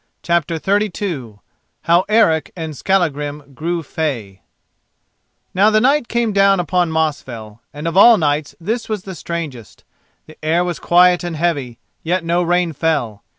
[0.23, 1.35] CHAPTER XXXII
[1.83, 4.41] HOW ERIC AND SKALLAGRIM GREW FEY
[5.53, 9.83] Now the night came down upon Mosfell, and of all nights this was the strangest.
[10.25, 13.21] The air was quiet and heavy, yet no rain fell.